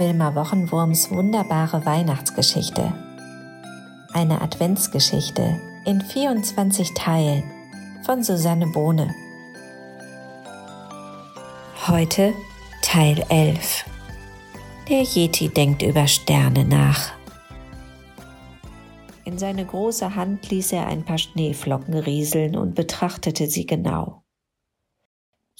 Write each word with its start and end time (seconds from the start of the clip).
Wilma 0.00 0.34
Wochenwurms 0.34 1.10
wunderbare 1.10 1.84
Weihnachtsgeschichte. 1.84 2.94
Eine 4.14 4.40
Adventsgeschichte 4.40 5.60
in 5.84 6.00
24 6.00 6.94
Teilen 6.94 7.42
von 8.06 8.22
Susanne 8.22 8.66
Bohne. 8.68 9.14
Heute 11.86 12.32
Teil 12.80 13.22
11. 13.28 13.84
Der 14.88 15.02
Yeti 15.02 15.50
denkt 15.50 15.82
über 15.82 16.06
Sterne 16.06 16.64
nach. 16.64 17.12
In 19.26 19.36
seine 19.36 19.66
große 19.66 20.14
Hand 20.16 20.48
ließ 20.48 20.72
er 20.72 20.86
ein 20.86 21.04
paar 21.04 21.18
Schneeflocken 21.18 21.92
rieseln 21.92 22.56
und 22.56 22.74
betrachtete 22.74 23.48
sie 23.48 23.66
genau. 23.66 24.22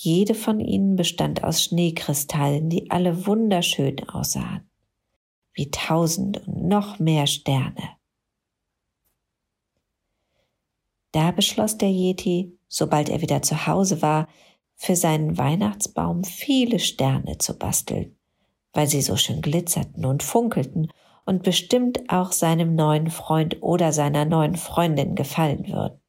Jede 0.03 0.35
von 0.35 0.61
ihnen 0.61 0.96
bestand 0.96 1.45
aus 1.45 1.62
Schneekristallen, 1.62 2.71
die 2.71 2.91
alle 2.91 3.27
wunderschön 3.27 4.09
aussahen, 4.09 4.67
wie 5.53 5.71
tausend 5.71 6.39
und 6.49 6.67
noch 6.67 6.99
mehr 6.99 7.26
Sterne. 7.26 7.99
Da 11.13 11.32
beschloss 11.32 11.76
der 11.76 11.90
Yeti, 11.90 12.59
sobald 12.67 13.11
er 13.11 13.21
wieder 13.21 13.43
zu 13.43 13.67
Hause 13.67 14.00
war, 14.00 14.26
für 14.75 14.96
seinen 14.96 15.36
Weihnachtsbaum 15.36 16.25
viele 16.25 16.79
Sterne 16.79 17.37
zu 17.37 17.59
basteln, 17.59 18.17
weil 18.73 18.87
sie 18.87 19.03
so 19.03 19.17
schön 19.17 19.43
glitzerten 19.43 20.07
und 20.07 20.23
funkelten 20.23 20.90
und 21.26 21.43
bestimmt 21.43 22.09
auch 22.09 22.32
seinem 22.32 22.75
neuen 22.75 23.11
Freund 23.11 23.59
oder 23.61 23.93
seiner 23.93 24.25
neuen 24.25 24.57
Freundin 24.57 25.14
gefallen 25.14 25.68
würden. 25.68 26.01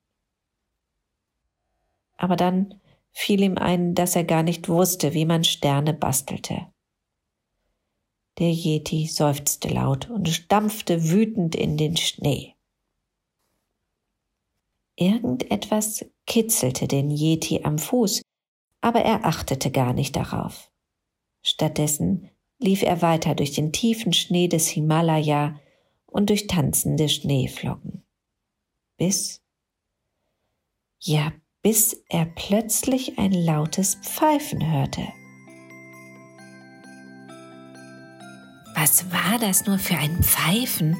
Aber 2.15 2.37
dann 2.37 2.80
fiel 3.11 3.41
ihm 3.41 3.57
ein, 3.57 3.95
dass 3.95 4.15
er 4.15 4.23
gar 4.23 4.43
nicht 4.43 4.69
wusste, 4.69 5.13
wie 5.13 5.25
man 5.25 5.43
Sterne 5.43 5.93
bastelte. 5.93 6.67
Der 8.39 8.51
Yeti 8.51 9.07
seufzte 9.07 9.67
laut 9.69 10.09
und 10.09 10.29
stampfte 10.29 11.11
wütend 11.11 11.55
in 11.55 11.77
den 11.77 11.97
Schnee. 11.97 12.55
Irgendetwas 14.95 16.05
kitzelte 16.25 16.87
den 16.87 17.09
Yeti 17.09 17.61
am 17.63 17.77
Fuß, 17.77 18.21
aber 18.81 19.01
er 19.01 19.25
achtete 19.25 19.71
gar 19.71 19.93
nicht 19.93 20.15
darauf. 20.15 20.71
Stattdessen 21.43 22.29
lief 22.59 22.83
er 22.83 23.01
weiter 23.01 23.35
durch 23.35 23.53
den 23.53 23.71
tiefen 23.71 24.13
Schnee 24.13 24.47
des 24.47 24.67
Himalaya 24.67 25.59
und 26.05 26.29
durch 26.29 26.47
tanzende 26.47 27.09
Schneeflocken. 27.09 28.05
Bis, 28.97 29.41
ja, 30.99 31.33
bis 31.63 31.95
er 32.09 32.25
plötzlich 32.25 33.19
ein 33.19 33.31
lautes 33.31 33.95
Pfeifen 33.95 34.71
hörte. 34.71 35.01
Was 38.75 39.11
war 39.11 39.37
das 39.39 39.67
nur 39.67 39.77
für 39.77 39.95
ein 39.95 40.23
Pfeifen? 40.23 40.97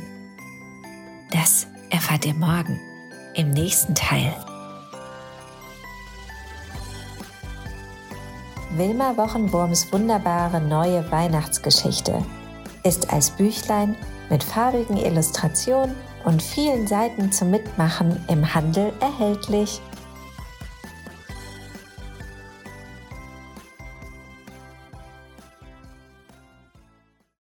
Das 1.32 1.66
erfahrt 1.90 2.26
ihr 2.26 2.36
morgen 2.36 2.80
im 3.34 3.50
nächsten 3.50 3.96
Teil. 3.96 4.34
Wilma 8.76 9.18
Wochenwurms 9.18 9.92
wunderbare 9.92 10.62
neue 10.62 11.10
Weihnachtsgeschichte 11.12 12.24
ist 12.84 13.12
als 13.12 13.32
Büchlein 13.32 13.96
mit 14.30 14.44
farbigen 14.44 14.98
Illustrationen 14.98 15.96
und 16.24 16.42
vielen 16.42 16.88
Seiten 16.88 17.32
zum 17.32 17.52
Mitmachen 17.52 18.24
im 18.30 18.54
Handel 18.54 18.94
erhältlich. 19.00 19.82